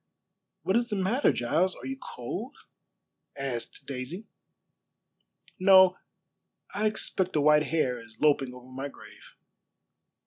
[0.63, 1.75] "What is the matter, Giles?
[1.75, 2.55] Are you cold?"
[3.37, 4.25] asked Daisy.
[5.59, 5.95] "No;
[6.73, 9.35] I expect a white hare is loping over my grave."